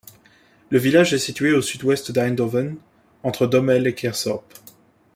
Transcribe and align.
Le 0.71 0.79
village 0.79 1.13
est 1.13 1.19
situé 1.19 1.51
au 1.53 1.61
sud-ouest 1.61 2.11
d'Eindhoven, 2.11 2.75
entre 3.21 3.45
Dommel 3.45 3.85
et 3.85 3.93
Keersop. 3.93 4.51